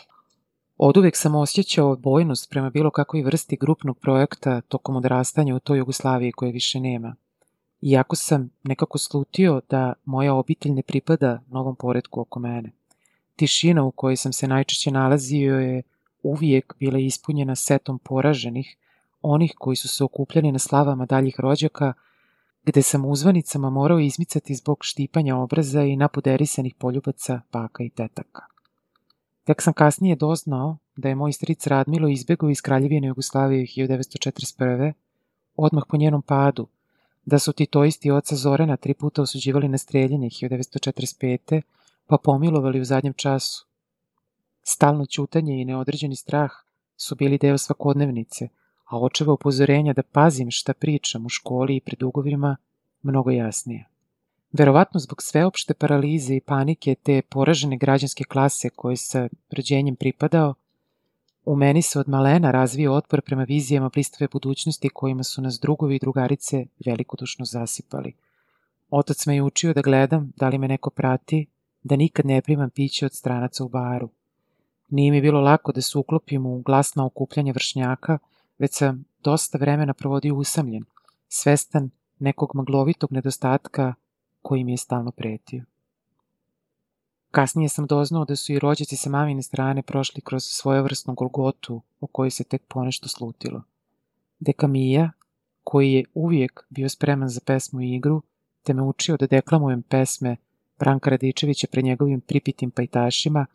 Od 0.79 0.97
uvek 0.97 1.17
sam 1.17 1.35
osjećao 1.35 1.97
bojnost 1.97 2.50
prema 2.50 2.71
bilo 2.71 2.91
kakvoj 2.91 3.23
vrsti 3.23 3.57
grupnog 3.57 3.99
projekta 3.99 4.61
tokom 4.61 4.97
odrastanja 4.97 5.55
u 5.55 5.61
toj 5.61 5.79
Jugoslaviji 5.79 6.33
koje 6.33 6.53
više 6.53 6.81
nema. 6.81 7.15
Iako 7.83 8.17
sam 8.17 8.50
nekako 8.62 8.99
slutio 8.99 9.61
da 9.71 9.93
moja 10.05 10.35
obitelj 10.35 10.73
ne 10.73 10.83
pripada 10.83 11.43
novom 11.49 11.77
poredku 11.77 12.21
oko 12.21 12.41
mene. 12.41 12.71
Tišina 13.37 13.85
u 13.85 13.91
kojoj 13.91 14.17
sam 14.17 14.33
se 14.33 14.49
najčešće 14.49 14.91
nalazio 14.91 15.61
je 15.61 15.83
uvijek 16.23 16.75
bila 16.79 16.99
ispunjena 16.99 17.57
setom 17.57 17.99
poraženih, 17.99 18.77
onih 19.23 19.55
koji 19.59 19.77
su 19.77 19.89
se 19.89 20.05
okupljali 20.05 20.53
na 20.53 20.59
slavama 20.59 21.07
daljih 21.07 21.41
rođaka, 21.41 21.93
gde 22.65 22.83
sam 22.83 23.05
uzvanicama 23.05 23.71
morao 23.71 23.99
izmicati 23.99 24.55
zbog 24.55 24.79
štipanja 24.81 25.37
obraza 25.37 25.83
i 25.83 25.97
napuderisanih 25.97 26.75
poljubaca 26.75 27.41
baka 27.53 27.85
i 27.85 27.91
tetaka. 27.91 28.43
Tek 29.45 29.62
sam 29.62 29.73
kasnije 29.73 30.17
doznao 30.17 30.77
da 30.97 31.09
je 31.09 31.15
moj 31.15 31.33
stric 31.33 31.67
Radmilo 31.67 32.09
izbegao 32.09 32.50
iz 32.50 32.61
Kraljevine 32.61 33.07
Jugoslavije 33.07 33.67
1941. 33.67 34.93
odmah 35.57 35.85
po 35.89 35.97
njenom 35.97 36.23
padu, 36.23 36.67
da 37.25 37.39
su 37.39 37.53
titoisti 37.53 38.11
oca 38.11 38.37
Zorana 38.37 38.77
tri 38.77 38.95
puta 38.95 39.23
osuđivali 39.23 39.69
na 39.69 39.79
streljanje 39.79 40.29
1945. 40.29 41.62
pa 42.07 42.17
pomilovali 42.25 42.81
u 42.81 42.85
zadnjem 42.85 43.15
času. 43.15 43.70
Stalno 44.62 45.07
ćutanje 45.07 45.61
i 45.61 45.64
neodređeni 45.64 46.17
strah 46.17 46.50
su 46.97 47.14
bili 47.14 47.38
deo 47.38 47.59
svakodnevnice, 47.59 48.49
a 48.85 48.99
očeva 48.99 49.33
upozorenja 49.33 49.93
da 49.93 50.02
pazim 50.02 50.50
šta 50.50 50.75
pričam 50.75 51.26
u 51.26 51.29
školi 51.29 51.76
i 51.76 51.81
pred 51.81 52.02
ugovima 52.02 52.57
mnogo 53.02 53.31
jasnije. 53.31 53.88
Verovatno 54.52 55.00
zbog 55.00 55.23
sveopšte 55.23 55.75
paralize 55.75 56.37
i 56.37 56.40
panike 56.40 56.95
te 56.95 57.23
poražene 57.23 57.76
građanske 57.76 58.25
klase 58.25 58.71
koje 58.71 58.97
sa 58.97 59.29
rođenjem 59.50 59.97
pripadao, 59.97 60.55
u 61.45 61.57
meni 61.57 61.83
se 61.83 61.99
od 61.99 62.09
malena 62.09 62.50
razvio 62.50 62.95
otpor 62.95 63.23
prema 63.23 63.45
vizijama 63.45 63.88
blistave 63.88 64.29
budućnosti 64.33 64.88
kojima 64.88 65.23
su 65.23 65.43
nas 65.43 65.61
drugovi 65.61 65.97
i 65.97 65.99
drugarice 65.99 66.67
velikodušno 66.87 67.45
zasipali. 67.45 68.12
Otac 68.90 69.26
me 69.26 69.35
je 69.35 69.43
učio 69.43 69.75
da 69.75 69.83
gledam 69.83 70.33
da 70.37 70.49
li 70.49 70.59
me 70.59 70.69
neko 70.69 70.90
prati, 70.90 71.47
da 71.83 71.97
nikad 71.97 72.26
ne 72.26 72.43
primam 72.43 72.71
piće 72.71 73.07
od 73.07 73.14
stranaca 73.14 73.64
u 73.64 73.69
baru. 73.69 74.09
Nije 74.90 75.11
mi 75.11 75.20
bilo 75.20 75.40
lako 75.40 75.73
da 75.73 75.80
se 75.80 75.99
uklopim 75.99 76.47
u 76.47 76.62
glasna 76.62 77.06
okupljanja 77.06 77.52
vršnjaka, 77.52 78.18
već 78.59 78.75
sam 78.75 79.04
dosta 79.23 79.59
vremena 79.59 79.94
provodio 79.94 80.35
usamljen, 80.35 80.85
svestan 81.28 81.90
nekog 82.18 82.50
maglovitog 82.54 83.12
nedostatka 83.12 83.94
koji 84.42 84.64
mi 84.64 84.73
je 84.73 84.76
stalno 84.76 85.11
pretio. 85.11 85.64
Kasnije 87.30 87.68
sam 87.68 87.87
doznao 87.87 88.25
da 88.25 88.37
su 88.37 88.52
i 88.52 88.59
rođaci 88.59 88.97
sa 88.97 89.11
mamine 89.11 89.42
strane 89.42 89.82
prošli 89.82 90.20
kroz 90.20 90.44
svojevrsnu 90.44 91.14
golgotu 91.14 91.82
o 92.00 92.06
kojoj 92.06 92.30
se 92.30 92.44
tek 92.44 92.62
ponešto 92.68 93.09
slutilo. 93.09 93.62
Deka 94.40 94.66
Mija, 94.66 95.11
koji 95.64 95.92
je 95.92 96.04
uvijek 96.14 96.66
bio 96.70 96.88
spreman 96.88 97.28
za 97.28 97.40
pesmu 97.47 97.80
i 97.80 97.94
igru, 97.94 98.23
te 98.62 98.75
me 98.75 98.82
učio 98.82 99.16
da 99.16 99.26
deklamujem 99.26 99.82
pesme 99.82 100.37
Branka 100.78 101.11
Radičevića 101.11 101.66
pred 101.70 101.85
njegovim 101.85 102.20
pripitim 102.20 102.70
pajtašima, 102.70 103.47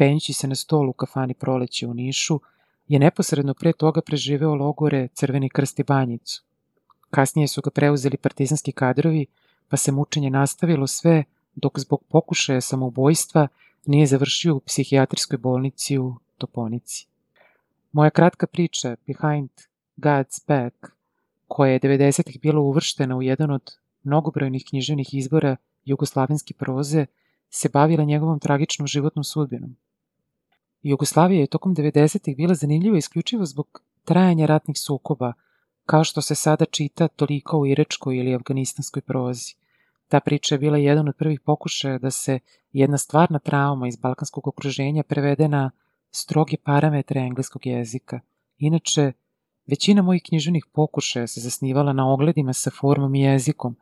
penjući 0.00 0.32
se 0.32 0.48
na 0.48 0.54
stol 0.54 0.88
u 0.88 0.92
kafani 0.92 1.34
proleće 1.34 1.86
u 1.86 1.94
Nišu, 1.94 2.40
je 2.88 2.98
neposredno 2.98 3.54
pre 3.54 3.72
toga 3.72 4.00
preživeo 4.00 4.54
logore 4.54 5.08
Crveni 5.08 5.48
krst 5.48 5.78
i 5.78 5.84
Banjicu. 5.84 6.44
Kasnije 7.10 7.48
su 7.48 7.60
ga 7.60 7.70
preuzeli 7.70 8.16
partizanski 8.16 8.72
kadrovi, 8.72 9.26
pa 9.68 9.76
se 9.76 9.92
mučenje 9.92 10.30
nastavilo 10.30 10.86
sve 10.86 11.24
dok 11.54 11.78
zbog 11.78 12.04
pokušaja 12.08 12.60
samoubojstva 12.60 13.48
nije 13.86 14.06
završio 14.06 14.56
u 14.56 14.60
psihijatrijskoj 14.60 15.38
bolnici 15.38 15.98
u 15.98 16.14
Toponici. 16.38 17.06
Moja 17.92 18.10
kratka 18.10 18.46
priča 18.46 18.96
Behind 19.06 19.50
God's 19.96 20.46
Back, 20.48 20.76
koja 21.48 21.72
je 21.72 21.80
90. 21.80 22.40
bila 22.40 22.60
uvrštena 22.60 23.16
u 23.16 23.22
jedan 23.22 23.50
od 23.50 23.72
mnogobrojnih 24.02 24.64
književnih 24.68 25.14
izbora 25.14 25.56
jugoslavenske 25.84 26.54
proze, 26.54 27.06
se 27.50 27.68
bavila 27.68 28.04
njegovom 28.04 28.38
tragičnom 28.38 28.86
životnom 28.86 29.24
sudbinom. 29.24 29.76
Jugoslavija 30.82 31.40
je 31.40 31.46
tokom 31.46 31.76
90. 31.76 32.36
bila 32.36 32.54
zanimljiva 32.54 32.98
isključivo 32.98 33.46
zbog 33.46 33.82
trajanja 34.04 34.46
ratnih 34.46 34.78
sukoba, 34.78 35.32
kao 35.86 36.04
što 36.04 36.22
se 36.22 36.34
sada 36.34 36.64
čita 36.64 37.08
toliko 37.08 37.58
u 37.58 37.66
irečkoj 37.66 38.16
ili 38.16 38.34
afganistanskoj 38.34 39.02
prozi. 39.02 39.54
Ta 40.08 40.20
priča 40.20 40.54
je 40.54 40.58
bila 40.58 40.78
jedan 40.78 41.08
od 41.08 41.16
prvih 41.16 41.40
pokušaja 41.40 41.98
da 41.98 42.10
se 42.10 42.38
jedna 42.72 42.98
stvarna 42.98 43.38
trauma 43.38 43.88
iz 43.88 43.96
balkanskog 43.96 44.48
okruženja 44.48 45.02
prevede 45.02 45.48
na 45.48 45.70
stroge 46.10 46.56
parametre 46.56 47.20
engleskog 47.20 47.66
jezika. 47.66 48.20
Inače, 48.58 49.12
većina 49.66 50.02
mojih 50.02 50.22
književnih 50.22 50.64
pokušaja 50.72 51.26
se 51.26 51.40
zasnivala 51.40 51.92
na 51.92 52.12
ogledima 52.12 52.52
sa 52.52 52.70
formom 52.80 53.14
i 53.14 53.20
jezikom, 53.20 53.76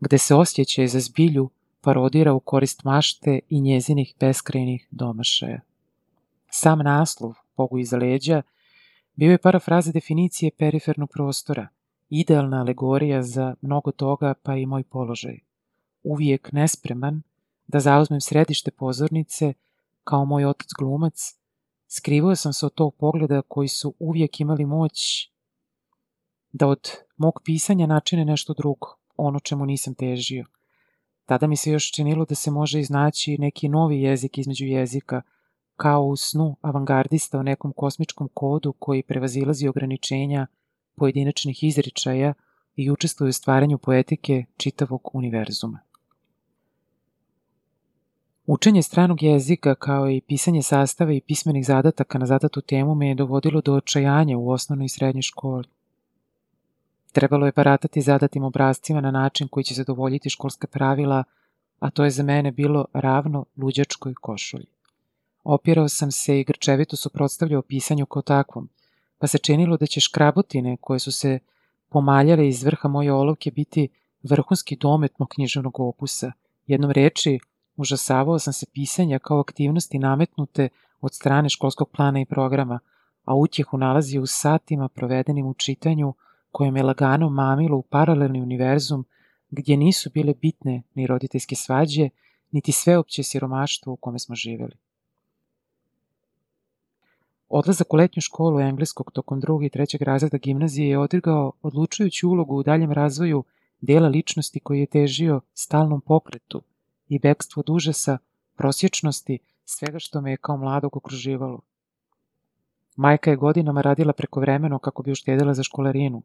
gde 0.00 0.18
se 0.18 0.34
osjećaj 0.34 0.86
za 0.86 1.00
zbilju 1.00 1.50
parodira 1.80 2.32
u 2.32 2.40
korist 2.40 2.84
mašte 2.84 3.40
i 3.48 3.60
njezinih 3.60 4.14
beskrajnih 4.20 4.88
domašaja. 4.90 5.60
Sam 6.54 6.78
naslov, 6.78 7.34
Bogu 7.56 7.78
iza 7.78 7.96
leđa, 7.96 8.42
bio 9.14 9.30
je 9.30 9.38
parafraza 9.38 9.92
definicije 9.92 10.50
perifernog 10.58 11.10
prostora, 11.12 11.68
idealna 12.08 12.60
alegorija 12.60 13.22
za 13.22 13.54
mnogo 13.60 13.92
toga 13.92 14.34
pa 14.42 14.56
i 14.56 14.66
moj 14.66 14.84
položaj. 14.84 15.38
Uvijek 16.02 16.52
nespreman 16.52 17.22
da 17.66 17.80
zauzmem 17.80 18.20
središte 18.20 18.70
pozornice 18.70 19.52
kao 20.04 20.24
moj 20.24 20.44
otac 20.44 20.68
glumac, 20.78 21.34
skrivao 21.88 22.36
sam 22.36 22.52
se 22.52 22.66
od 22.66 22.74
tog 22.74 22.94
pogleda 22.94 23.42
koji 23.42 23.68
su 23.68 23.94
uvijek 23.98 24.40
imali 24.40 24.66
moć 24.66 25.30
da 26.52 26.66
od 26.66 26.90
mog 27.16 27.40
pisanja 27.44 27.86
načine 27.86 28.24
nešto 28.24 28.54
drugo, 28.54 28.96
ono 29.16 29.40
čemu 29.40 29.66
nisam 29.66 29.94
težio. 29.94 30.46
Tada 31.24 31.46
mi 31.46 31.56
se 31.56 31.70
još 31.70 31.92
činilo 31.92 32.24
da 32.24 32.34
se 32.34 32.50
može 32.50 32.80
iznaći 32.80 33.38
neki 33.38 33.68
novi 33.68 34.02
jezik 34.02 34.38
između 34.38 34.64
jezika, 34.64 35.22
kao 35.76 36.04
u 36.04 36.16
snu 36.16 36.56
avangardista 36.60 37.38
o 37.38 37.42
nekom 37.42 37.72
kosmičkom 37.72 38.28
kodu 38.34 38.72
koji 38.72 39.02
prevazilazi 39.02 39.68
ograničenja 39.68 40.46
pojedinačnih 40.96 41.64
izričaja 41.64 42.34
i 42.76 42.90
učestvuje 42.90 43.28
u 43.28 43.32
stvaranju 43.32 43.78
poetike 43.78 44.44
čitavog 44.56 45.10
univerzuma. 45.12 45.78
Učenje 48.46 48.82
stranog 48.82 49.22
jezika 49.22 49.74
kao 49.74 50.10
i 50.10 50.20
pisanje 50.20 50.62
sastava 50.62 51.12
i 51.12 51.20
pismenih 51.20 51.66
zadataka 51.66 52.18
na 52.18 52.26
zadatu 52.26 52.60
temu 52.60 52.94
me 52.94 53.08
je 53.08 53.14
dovodilo 53.14 53.60
do 53.60 53.74
očajanja 53.74 54.38
u 54.38 54.50
osnovnoj 54.50 54.86
i 54.86 54.88
srednjoj 54.88 55.22
školi. 55.22 55.64
Trebalo 57.12 57.46
je 57.46 57.52
baratati 57.52 58.00
zadatim 58.00 58.44
obrazcima 58.44 59.00
na 59.00 59.10
način 59.10 59.48
koji 59.48 59.64
će 59.64 59.74
zadovoljiti 59.74 60.30
školska 60.30 60.66
pravila, 60.66 61.24
a 61.78 61.90
to 61.90 62.04
je 62.04 62.10
za 62.10 62.22
mene 62.22 62.52
bilo 62.52 62.84
ravno 62.92 63.44
luđačkoj 63.56 64.14
košulji. 64.14 64.66
Opirao 65.44 65.88
sam 65.88 66.10
se 66.10 66.40
i 66.40 66.44
grčevito 66.44 66.96
suprotstavljao 66.96 67.62
pisanju 67.62 68.06
kao 68.06 68.22
takvom, 68.22 68.68
pa 69.18 69.26
se 69.26 69.38
činilo 69.38 69.76
da 69.76 69.86
će 69.86 70.00
škrabotine 70.00 70.76
koje 70.80 70.98
su 70.98 71.12
se 71.12 71.38
pomaljale 71.88 72.48
iz 72.48 72.64
vrha 72.64 72.88
moje 72.88 73.12
olovke 73.12 73.50
biti 73.50 73.88
vrhunski 74.22 74.76
domet 74.76 75.18
mog 75.18 75.28
književnog 75.28 75.80
opusa. 75.80 76.32
Jednom 76.66 76.90
reči, 76.90 77.38
užasavao 77.76 78.38
sam 78.38 78.52
se 78.52 78.66
pisanja 78.72 79.18
kao 79.18 79.40
aktivnosti 79.40 79.98
nametnute 79.98 80.68
od 81.00 81.14
strane 81.14 81.48
školskog 81.48 81.90
plana 81.90 82.20
i 82.20 82.26
programa, 82.26 82.78
a 83.24 83.34
utjehu 83.34 83.78
nalazio 83.78 84.22
u 84.22 84.26
satima 84.26 84.88
provedenim 84.88 85.46
u 85.46 85.54
čitanju 85.54 86.14
koje 86.50 86.70
me 86.70 86.82
lagano 86.82 87.28
mamilo 87.28 87.76
u 87.76 87.82
paralelni 87.82 88.42
univerzum 88.42 89.04
gdje 89.50 89.76
nisu 89.76 90.10
bile 90.10 90.34
bitne 90.34 90.82
ni 90.94 91.06
roditeljske 91.06 91.54
svađe, 91.54 92.08
niti 92.50 92.72
sveopće 92.72 93.22
siromaštvo 93.22 93.92
u 93.92 93.96
kome 93.96 94.18
smo 94.18 94.34
živeli. 94.34 94.76
Odlazak 97.54 97.94
u 97.94 97.96
letnju 97.96 98.20
školu 98.20 98.60
engleskog 98.60 99.10
tokom 99.12 99.40
drugog 99.40 99.64
i 99.64 99.70
trećeg 99.70 100.02
razreda 100.02 100.38
gimnazije 100.38 100.88
je 100.88 100.98
odigrao 100.98 101.52
odlučujuću 101.62 102.28
ulogu 102.28 102.56
u 102.56 102.62
daljem 102.62 102.92
razvoju 102.92 103.44
dela 103.80 104.08
ličnosti 104.08 104.60
koji 104.60 104.80
je 104.80 104.86
težio 104.86 105.40
stalnom 105.54 106.00
pokretu 106.00 106.62
i 107.08 107.18
bekstvu 107.18 107.60
od 107.60 107.70
užasa, 107.70 108.18
prosječnosti, 108.56 109.38
svega 109.64 109.98
što 109.98 110.20
me 110.20 110.30
je 110.30 110.36
kao 110.36 110.56
mladog 110.56 110.96
okruživalo. 110.96 111.60
Majka 112.96 113.30
je 113.30 113.36
godinama 113.36 113.80
radila 113.80 114.12
preko 114.12 114.40
vremeno 114.40 114.78
kako 114.78 115.02
bi 115.02 115.12
uštedila 115.12 115.54
za 115.54 115.62
školarinu, 115.62 116.22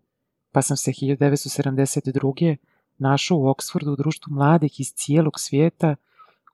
pa 0.51 0.61
sam 0.61 0.77
se 0.77 0.91
1972. 0.91 2.55
našao 2.97 3.37
u 3.37 3.47
Oksfordu 3.47 3.91
u 3.91 3.95
društvu 3.95 4.33
mladih 4.33 4.79
iz 4.79 4.93
cijelog 4.93 5.39
svijeta 5.39 5.95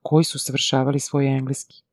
koji 0.01 0.24
su 0.24 0.39
savršavali 0.39 1.00
svoj 1.00 1.38
engleski. 1.38 1.84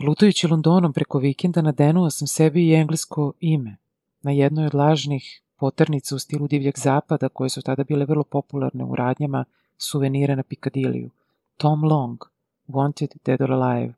Lutajući 0.00 0.48
Londonom 0.48 0.92
preko 0.92 1.18
vikenda 1.18 1.62
nadenuo 1.62 2.10
sam 2.10 2.28
sebi 2.28 2.68
i 2.68 2.74
englesko 2.74 3.32
ime 3.40 3.76
na 4.22 4.30
jednoj 4.30 4.66
od 4.66 4.74
lažnih 4.74 5.42
poternica 5.56 6.14
u 6.14 6.18
stilu 6.18 6.48
divljeg 6.48 6.78
zapada 6.78 7.28
koje 7.28 7.50
su 7.50 7.62
tada 7.62 7.84
bile 7.84 8.04
vrlo 8.04 8.24
popularne 8.24 8.84
u 8.84 8.94
radnjama 8.94 9.44
suvenira 9.78 10.34
na 10.34 10.42
Pikadiliju. 10.42 11.10
Tom 11.56 11.84
Long, 11.84 12.18
Wanted 12.68 13.16
Dead 13.24 13.40
or 13.40 13.52
Alive, 13.52 13.94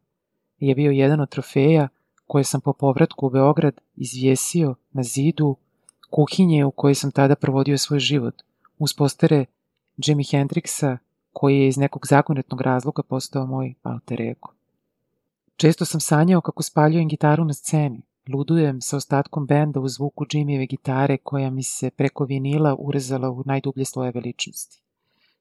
je 0.58 0.74
bio 0.74 0.90
jedan 0.90 1.20
od 1.20 1.28
trofeja 1.28 1.88
koje 2.26 2.44
sam 2.44 2.60
po 2.60 2.72
povratku 2.72 3.26
u 3.26 3.30
Beograd 3.30 3.80
izvjesio 3.96 4.74
na 4.92 5.02
zidu 5.02 5.56
kuhinje 6.10 6.64
u 6.64 6.70
kojoj 6.70 6.94
sam 6.94 7.10
tada 7.10 7.34
provodio 7.34 7.78
svoj 7.78 7.98
život, 7.98 8.34
uz 8.78 8.94
postere 8.94 9.44
Jimi 9.96 10.24
Hendrixa, 10.24 10.96
koji 11.32 11.58
je 11.58 11.68
iz 11.68 11.76
nekog 11.76 12.06
zagonetnog 12.06 12.60
razloga 12.60 13.02
postao 13.02 13.46
moj 13.46 13.74
alter 13.82 14.22
ego. 14.22 14.55
Često 15.56 15.84
sam 15.84 16.00
sanjao 16.00 16.40
kako 16.40 16.62
spaljujem 16.62 17.08
gitaru 17.08 17.44
na 17.44 17.54
sceni, 17.54 18.02
ludujem 18.28 18.80
sa 18.80 18.96
ostatkom 18.96 19.46
benda 19.46 19.80
u 19.80 19.88
zvuku 19.88 20.24
Jimmyve 20.24 20.68
gitare 20.68 21.16
koja 21.16 21.50
mi 21.50 21.62
se 21.62 21.90
preko 21.90 22.24
vinila 22.24 22.76
urezala 22.78 23.30
u 23.30 23.42
najdublje 23.46 23.84
slojeve 23.84 24.20
ličnosti. 24.20 24.82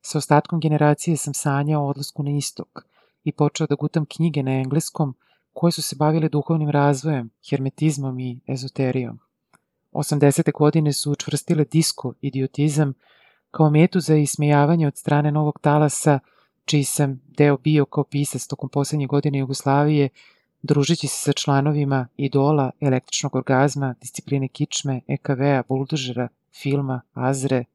Sa 0.01 0.17
ostatkom 0.17 0.59
generacije 0.59 1.17
sam 1.17 1.33
sanjao 1.33 1.83
o 1.83 1.87
odlasku 1.89 2.23
na 2.23 2.31
istok 2.31 2.85
i 3.23 3.31
počeo 3.31 3.67
da 3.67 3.75
gutam 3.75 4.05
knjige 4.05 4.43
na 4.43 4.51
engleskom 4.51 5.15
koje 5.53 5.71
su 5.71 5.81
se 5.81 5.95
bavile 5.95 6.29
duhovnim 6.29 6.69
razvojem, 6.69 7.29
hermetizmom 7.49 8.19
i 8.19 8.39
ezoterijom. 8.47 9.19
80. 9.91 10.51
godine 10.53 10.93
su 10.93 11.11
učvrstile 11.11 11.65
disko 11.65 12.13
idiotizam 12.21 12.93
kao 13.51 13.69
metu 13.69 13.99
za 13.99 14.15
ismejavanje 14.15 14.87
od 14.87 14.97
strane 14.97 15.31
novog 15.31 15.59
talasa, 15.61 16.19
čiji 16.65 16.83
sam 16.83 17.21
deo 17.37 17.57
bio 17.57 17.85
kao 17.85 18.03
pisac 18.03 18.47
tokom 18.47 18.69
poslednje 18.69 19.07
godine 19.07 19.39
Jugoslavije, 19.39 20.09
družeći 20.61 21.07
se 21.07 21.17
sa 21.17 21.33
članovima 21.33 22.07
idola, 22.17 22.71
električnog 22.79 23.35
orgazma, 23.35 23.95
discipline 24.01 24.47
kičme, 24.47 25.01
EKV-a, 25.07 25.63
buldožera, 25.67 26.27
filma, 26.61 27.01
azre, 27.13 27.65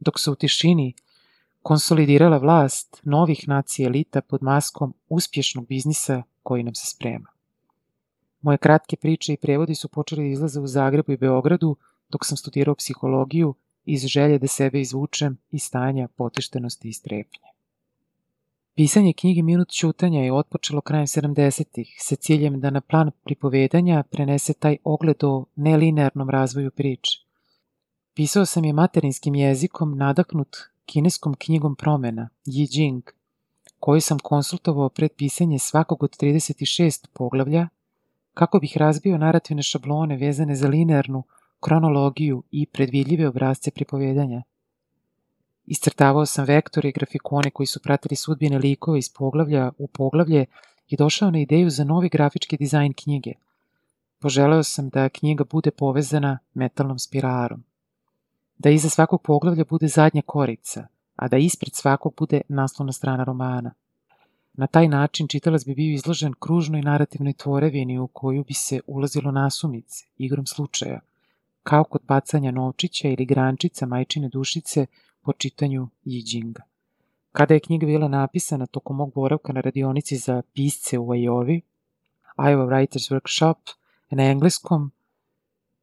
dok 0.00 0.20
se 0.20 0.30
u 0.30 0.34
tišini 0.34 0.92
konsolidirala 1.62 2.38
vlast 2.38 3.00
novih 3.02 3.48
nacija 3.48 3.86
elita 3.86 4.20
pod 4.20 4.42
maskom 4.42 4.94
uspješnog 5.08 5.66
biznisa 5.66 6.22
koji 6.42 6.62
nam 6.62 6.74
se 6.74 6.86
sprema. 6.86 7.28
Moje 8.40 8.58
kratke 8.58 8.96
priče 8.96 9.32
i 9.32 9.36
prevodi 9.36 9.74
su 9.74 9.88
počeli 9.88 10.22
da 10.22 10.32
izlaze 10.32 10.60
u 10.60 10.66
Zagrebu 10.66 11.12
i 11.12 11.16
Beogradu 11.16 11.76
dok 12.08 12.26
sam 12.26 12.36
studirao 12.36 12.74
psihologiju 12.74 13.54
iz 13.84 14.06
želje 14.06 14.38
da 14.38 14.46
sebe 14.46 14.80
izvučem 14.80 15.38
iz 15.50 15.62
stanja 15.62 16.08
potištenosti 16.16 16.88
i 16.88 16.92
strepnje. 16.92 17.49
Pisanje 18.80 19.12
knjige 19.12 19.42
Minut 19.42 19.68
ćutanja 19.68 20.20
je 20.20 20.32
otpočelo 20.32 20.80
krajem 20.80 21.06
70-ih 21.06 21.96
sa 21.98 22.16
ciljem 22.16 22.60
da 22.60 22.70
na 22.70 22.80
plan 22.80 23.10
pripovedanja 23.24 24.02
prenese 24.02 24.52
taj 24.52 24.76
ogled 24.84 25.24
o 25.24 25.44
nelinearnom 25.56 26.30
razvoju 26.30 26.70
priče. 26.70 27.18
Pisao 28.14 28.46
sam 28.46 28.64
je 28.64 28.72
materinskim 28.72 29.34
jezikom 29.34 29.96
nadahnut 29.98 30.56
kineskom 30.86 31.34
knjigom 31.34 31.76
promena, 31.76 32.28
Yi 32.46 32.66
Jing, 32.70 33.02
koju 33.78 34.00
sam 34.00 34.18
konsultovao 34.18 34.88
pred 34.88 35.10
pisanje 35.16 35.58
svakog 35.58 36.02
od 36.02 36.16
36 36.16 37.06
poglavlja, 37.12 37.68
kako 38.34 38.58
bih 38.58 38.76
razbio 38.76 39.18
narativne 39.18 39.62
šablone 39.62 40.16
vezane 40.16 40.54
za 40.54 40.68
linearnu 40.68 41.22
kronologiju 41.60 42.42
i 42.50 42.66
predvidljive 42.66 43.28
obrazce 43.28 43.70
pripovedanja. 43.70 44.42
Iscrtavao 45.70 46.26
sam 46.26 46.44
vektore 46.44 46.88
i 46.88 46.92
grafikone 46.92 47.50
koji 47.50 47.66
su 47.66 47.80
pratili 47.82 48.16
sudbine 48.16 48.58
likova 48.58 48.98
iz 48.98 49.08
poglavlja 49.08 49.70
u 49.78 49.86
poglavlje 49.86 50.46
i 50.88 50.96
došao 50.96 51.30
na 51.30 51.40
ideju 51.40 51.70
za 51.70 51.84
novi 51.84 52.08
grafički 52.08 52.56
dizajn 52.56 52.92
knjige. 52.92 53.32
Poželeo 54.18 54.62
sam 54.62 54.88
da 54.88 55.08
knjiga 55.08 55.44
bude 55.44 55.70
povezana 55.70 56.38
metalnom 56.54 56.98
spirarom. 56.98 57.64
Da 58.58 58.70
iza 58.70 58.88
svakog 58.88 59.22
poglavlja 59.22 59.64
bude 59.64 59.88
zadnja 59.88 60.22
korica, 60.26 60.86
a 61.16 61.28
da 61.28 61.36
ispred 61.36 61.74
svakog 61.74 62.14
bude 62.18 62.40
naslovna 62.48 62.92
strana 62.92 63.24
romana. 63.24 63.72
Na 64.52 64.66
taj 64.66 64.88
način 64.88 65.28
čitalac 65.28 65.64
bi 65.64 65.74
bio 65.74 65.94
izložen 65.94 66.34
kružnoj 66.40 66.82
narativnoj 66.82 67.32
tvorevini 67.32 67.98
u 67.98 68.06
koju 68.06 68.44
bi 68.44 68.54
se 68.54 68.80
ulazilo 68.86 69.30
nasumice, 69.30 70.04
igrom 70.18 70.46
slučaja, 70.46 71.00
kao 71.62 71.84
kod 71.84 72.00
bacanja 72.08 72.50
novčića 72.50 73.08
ili 73.08 73.24
grančica 73.24 73.86
majčine 73.86 74.28
dušice 74.28 74.86
po 75.22 75.32
čitanju 75.32 75.88
Jijinga. 76.04 76.62
Kada 77.32 77.54
je 77.54 77.60
knjiga 77.60 77.86
bila 77.86 78.08
napisana 78.08 78.66
tokom 78.66 78.96
mog 78.96 79.12
boravka 79.14 79.52
na 79.52 79.60
radionici 79.60 80.16
za 80.16 80.42
pisce 80.54 80.98
u 80.98 81.12
Ajovi, 81.12 81.60
Iowa 82.36 82.66
Writers 82.66 83.12
Workshop, 83.12 83.54
na 84.10 84.24
engleskom, 84.24 84.90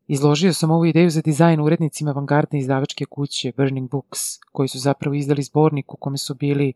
izložio 0.08 0.54
sam 0.54 0.72
ovu 0.72 0.86
ideju 0.86 1.10
za 1.10 1.22
dizajn 1.22 1.62
urednicima 1.62 2.12
avangardne 2.12 2.60
izdavačke 2.60 3.06
kuće 3.06 3.52
Burning 3.58 3.90
Books, 3.90 4.20
koji 4.52 4.68
su 4.68 4.80
zapravo 4.80 5.16
izdali 5.16 5.44
zbornik 5.44 5.94
u 5.94 5.98
kome 5.98 6.18
su 6.18 6.36
bili 6.36 6.74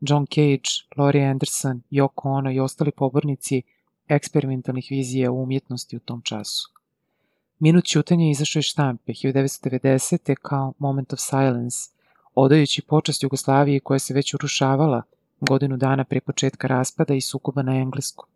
John 0.00 0.26
Cage, 0.26 0.68
Laurie 0.96 1.26
Anderson, 1.26 1.82
Yoko 1.90 2.22
Ono 2.24 2.52
i 2.52 2.60
ostali 2.60 2.90
pobornici 2.90 3.62
eksperimentalnih 4.08 4.86
vizija 4.90 5.30
u 5.30 5.42
umjetnosti 5.42 5.96
u 5.96 6.00
tom 6.00 6.22
času. 6.22 6.70
Minut 7.58 7.84
ćutanja 7.84 8.30
izašao 8.30 8.60
iz 8.60 8.64
štampe 8.64 9.12
1990. 9.12 10.34
kao 10.42 10.72
Moment 10.78 11.12
of 11.12 11.20
Silence, 11.20 11.90
odajući 12.34 12.82
počast 12.82 13.22
Jugoslaviji 13.22 13.80
koja 13.80 13.98
se 13.98 14.14
već 14.14 14.34
urušavala 14.34 15.02
godinu 15.40 15.76
dana 15.76 16.04
pre 16.04 16.20
početka 16.20 16.66
raspada 16.68 17.14
i 17.14 17.20
sukoba 17.20 17.62
na 17.62 17.76
engleskom. 17.76 18.26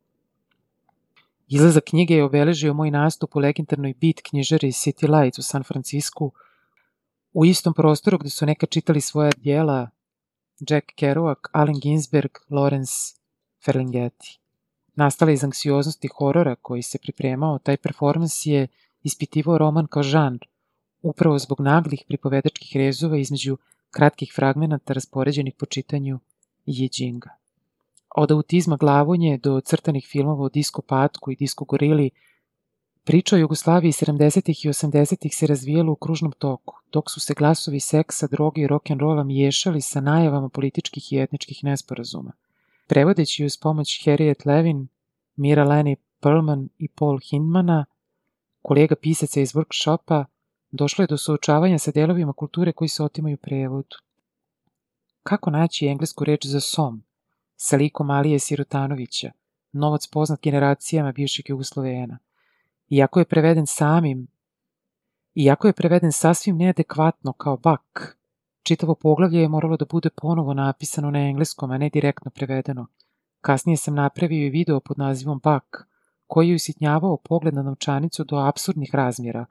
Izlazak 1.49 1.85
knjige 1.85 2.15
je 2.15 2.25
obeležio 2.25 2.75
moj 2.75 2.91
nastup 2.91 3.37
u 3.37 3.39
legendarnoj 3.39 3.95
bit 4.01 4.21
knjižari 4.23 4.73
City 4.73 5.21
Lights 5.21 5.39
u 5.39 5.43
San 5.43 5.63
Francisku, 5.63 6.33
u 7.33 7.45
istom 7.45 7.75
prostoru 7.75 8.19
gde 8.19 8.31
su 8.31 8.47
neka 8.47 8.67
čitali 8.67 9.01
svoja 9.01 9.31
dijela 9.37 9.91
Jack 10.71 10.87
Kerouac, 10.97 11.39
Allen 11.53 11.81
Ginsberg, 11.81 12.31
Lawrence 12.51 13.17
Ferlinghetti. 13.65 14.39
Nastala 14.95 15.31
iz 15.33 15.45
anksioznosti 15.45 16.09
horora 16.09 16.55
koji 16.55 16.83
se 16.83 16.99
pripremao, 16.99 17.59
taj 17.59 17.77
performans 17.77 18.47
je 18.47 18.69
ispitivao 19.03 19.59
roman 19.59 19.87
kao 19.87 20.03
žanr, 20.03 20.39
upravo 21.03 21.39
zbog 21.39 21.61
naglih 21.61 22.05
pripovedačkih 22.09 22.77
rezova 22.77 23.19
između 23.19 23.57
kratkih 23.91 24.33
fragmenata 24.37 24.93
raspoređenih 24.93 25.55
po 25.59 25.67
čitanju 25.67 26.19
Jijinga. 26.67 27.31
Od 28.17 28.31
autizma 28.31 28.77
glavonje 28.77 29.39
do 29.39 29.61
crtanih 29.61 30.07
filmova 30.11 30.45
o 30.45 30.49
disko 30.49 30.83
patku 30.83 31.31
i 31.31 31.37
disko 31.37 31.65
gorili, 31.65 32.11
priča 33.05 33.37
o 33.37 33.39
Jugoslaviji 33.39 33.93
70. 33.93 34.67
i 34.67 34.69
80. 34.69 35.33
se 35.33 35.47
razvijala 35.47 35.91
u 35.91 35.97
kružnom 35.97 36.33
toku, 36.33 36.75
dok 36.93 37.11
su 37.11 37.21
se 37.21 37.35
glasovi 37.35 37.81
seksa, 37.81 38.27
droge 38.27 38.61
i 38.63 38.67
rock'n'rolla 38.67 39.25
miješali 39.25 39.81
sa 39.81 40.01
najavama 40.01 40.49
političkih 40.49 41.13
i 41.13 41.19
etničkih 41.19 41.65
nesporazuma. 41.65 42.33
Prevodeći 42.87 43.45
uz 43.45 43.57
pomoć 43.57 44.05
Harriet 44.05 44.47
Levin, 44.47 44.89
Mira 45.37 45.65
Lenny 45.65 45.97
Perlman 46.21 46.69
i 46.79 46.89
Paul 46.89 47.19
Hindmana, 47.31 47.85
kolega 48.63 48.97
pisaca 48.97 49.41
iz 49.41 49.53
workshopa, 49.53 50.25
došlo 50.71 51.03
je 51.03 51.07
do 51.07 51.17
suočavanja 51.17 51.79
sa 51.79 51.91
delovima 51.91 52.33
kulture 52.33 52.73
koji 52.73 52.89
se 52.89 53.03
otimaju 53.03 53.37
prevodu. 53.37 53.97
Kako 55.23 55.51
naći 55.51 55.87
englesku 55.87 56.25
reč 56.25 56.47
za 56.47 56.61
som, 56.61 57.05
sa 57.57 57.77
likom 57.77 58.11
Alije 58.11 58.39
Sirotanovića, 58.39 59.31
novac 59.73 60.07
poznat 60.07 60.41
generacijama 60.43 61.13
bivšeg 61.13 61.49
Jugoslovena, 61.49 62.19
iako 62.89 63.19
je 63.19 63.25
preveden 63.25 63.67
samim, 63.67 64.27
iako 65.35 65.67
je 65.67 65.73
preveden 65.73 66.13
sasvim 66.13 66.57
neadekvatno 66.57 67.33
kao 67.33 67.57
bak, 67.57 68.19
čitavo 68.63 68.95
poglavlje 68.95 69.41
je 69.41 69.49
moralo 69.49 69.77
da 69.77 69.85
bude 69.85 70.11
ponovo 70.11 70.55
napisano 70.55 71.11
na 71.11 71.19
engleskom, 71.19 71.71
a 71.71 71.79
ne 71.79 71.91
direktno 71.91 72.31
prevedeno. 72.31 72.87
Kasnije 73.41 73.77
sam 73.77 73.95
napravio 73.95 74.47
i 74.47 74.51
video 74.51 74.81
pod 74.81 74.99
nazivom 74.99 75.41
Bak, 75.45 75.89
koji 76.27 76.49
je 76.49 76.55
usitnjavao 76.55 77.17
pogled 77.17 77.55
na 77.55 77.63
novčanicu 77.63 78.25
do 78.25 78.37
absurdnih 78.37 78.95
razmjera, 78.95 79.47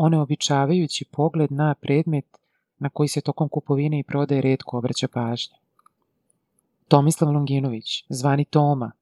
oneobičavajući 0.00 1.04
pogled 1.10 1.52
na 1.52 1.74
predmet 1.74 2.38
na 2.78 2.88
koji 2.88 3.08
se 3.08 3.20
tokom 3.20 3.48
kupovine 3.48 3.98
i 3.98 4.02
prodaje 4.02 4.40
redko 4.40 4.78
obraća 4.78 5.08
pažnja. 5.08 5.56
Tomislav 6.88 7.32
Longinović, 7.32 8.04
zvani 8.08 8.44
Toma, 8.44 8.92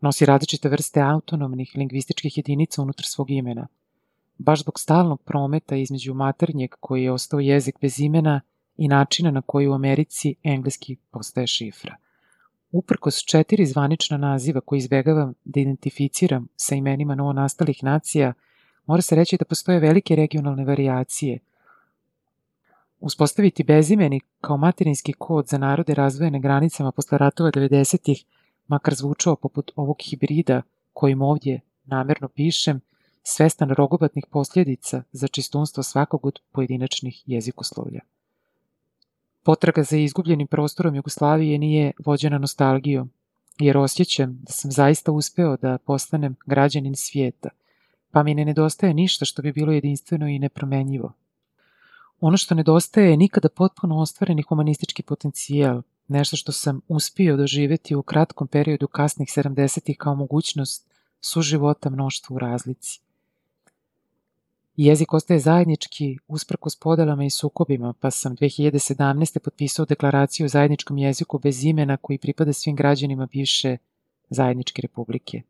nosi 0.00 0.26
različite 0.26 0.68
vrste 0.68 1.00
autonomnih 1.00 1.72
lingvističkih 1.74 2.36
jedinica 2.38 2.82
unutar 2.82 3.04
svog 3.04 3.30
imena. 3.30 3.66
Baš 4.38 4.62
zbog 4.62 4.78
stalnog 4.80 5.22
prometa 5.22 5.76
između 5.76 6.14
maternjeg 6.14 6.70
koji 6.80 7.02
je 7.02 7.12
ostao 7.12 7.40
jezik 7.40 7.76
bez 7.80 8.00
imena 8.00 8.40
i 8.76 8.88
načina 8.88 9.30
na 9.30 9.42
koji 9.42 9.68
u 9.68 9.72
Americi 9.72 10.34
engleski 10.42 10.96
postaje 11.10 11.46
šifra. 11.46 11.96
Uprkos 12.72 13.24
četiri 13.24 13.66
zvanična 13.66 14.16
naziva 14.16 14.60
koji 14.60 14.78
izbegavam 14.78 15.34
da 15.44 15.60
identificiram 15.60 16.48
sa 16.56 16.74
imenima 16.74 17.14
novonastalih 17.14 17.84
nacija, 17.84 18.32
mora 18.88 19.02
se 19.02 19.14
reći 19.14 19.36
da 19.36 19.44
postoje 19.44 19.80
velike 19.80 20.16
regionalne 20.16 20.64
variacije. 20.64 21.38
Uspostaviti 23.00 23.64
bezimeni 23.64 24.20
kao 24.40 24.56
materinski 24.56 25.12
kod 25.12 25.48
za 25.48 25.58
narode 25.58 25.94
razvojene 25.94 26.40
granicama 26.40 26.92
posle 26.92 27.18
ratova 27.18 27.50
90-ih, 27.50 28.24
makar 28.66 28.94
zvučao 28.94 29.36
poput 29.36 29.70
ovog 29.76 29.96
hibrida 30.00 30.62
kojim 30.92 31.22
ovdje 31.22 31.60
namerno 31.84 32.28
pišem, 32.28 32.80
svestan 33.22 33.70
rogobatnih 33.70 34.24
posljedica 34.30 35.02
za 35.12 35.28
čistunstvo 35.28 35.82
svakog 35.82 36.26
od 36.26 36.40
pojedinačnih 36.52 37.22
jezikoslovlja. 37.26 38.00
Potraga 39.42 39.82
za 39.82 39.96
izgubljenim 39.96 40.46
prostorom 40.46 40.94
Jugoslavije 40.94 41.58
nije 41.58 41.92
vođena 41.98 42.38
nostalgijom, 42.38 43.10
jer 43.58 43.78
osjećam 43.78 44.38
da 44.42 44.52
sam 44.52 44.70
zaista 44.70 45.12
uspeo 45.12 45.56
da 45.56 45.78
postanem 45.78 46.36
građanin 46.46 46.96
svijeta, 46.96 47.48
pa 48.10 48.22
mi 48.22 48.34
ne 48.34 48.44
nedostaje 48.44 48.94
ništa 48.94 49.24
što 49.24 49.42
bi 49.42 49.52
bilo 49.52 49.72
jedinstveno 49.72 50.28
i 50.28 50.38
nepromenjivo. 50.38 51.12
Ono 52.20 52.36
što 52.36 52.54
nedostaje 52.54 53.10
je 53.10 53.16
nikada 53.16 53.48
potpuno 53.48 53.98
ostvareni 53.98 54.42
humanistički 54.42 55.02
potencijal, 55.02 55.82
nešto 56.08 56.36
što 56.36 56.52
sam 56.52 56.80
uspio 56.88 57.36
doživeti 57.36 57.94
u 57.94 58.02
kratkom 58.02 58.48
periodu 58.48 58.88
kasnih 58.88 59.28
70-ih 59.28 59.96
kao 59.98 60.14
mogućnost 60.14 60.90
suživota 61.20 61.90
mnoštva 61.90 62.36
u 62.36 62.38
razlici. 62.38 63.00
Jezik 64.76 65.14
ostaje 65.14 65.40
zajednički 65.40 66.18
usprkos 66.28 66.76
podelama 66.76 67.24
i 67.24 67.30
sukobima, 67.30 67.94
pa 68.00 68.10
sam 68.10 68.36
2017. 68.36 69.38
potpisao 69.38 69.86
deklaraciju 69.86 70.44
o 70.44 70.48
zajedničkom 70.48 70.98
jeziku 70.98 71.38
bez 71.38 71.64
imena 71.64 71.96
koji 71.96 72.18
pripada 72.18 72.52
svim 72.52 72.76
građanima 72.76 73.26
bivše 73.26 73.76
zajedničke 74.30 74.82
republike. 74.82 75.42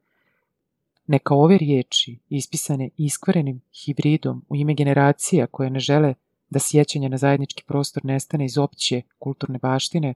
Neka 1.08 1.34
ove 1.34 1.58
riječi, 1.58 2.18
ispisane 2.28 2.90
iskvarenim 2.96 3.60
hibridom 3.84 4.44
u 4.48 4.56
ime 4.56 4.74
generacija 4.74 5.46
koje 5.46 5.70
ne 5.70 5.80
žele 5.80 6.14
da 6.50 6.58
sjećanje 6.58 7.08
na 7.08 7.16
zajednički 7.16 7.64
prostor 7.66 8.04
nestane 8.04 8.44
iz 8.44 8.58
opće 8.58 9.02
kulturne 9.18 9.58
baštine, 9.58 10.14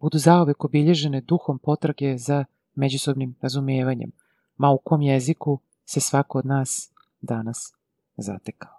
budu 0.00 0.18
zaovek 0.18 0.64
obilježene 0.64 1.20
duhom 1.20 1.58
potrage 1.58 2.18
za 2.18 2.44
međusobnim 2.74 3.34
razumevanjem, 3.40 4.12
ma 4.56 4.70
u 4.70 4.78
kom 4.78 5.02
jeziku 5.02 5.58
se 5.84 6.00
svako 6.00 6.38
od 6.38 6.46
nas 6.46 6.92
danas 7.20 7.74
zatekao. 8.16 8.74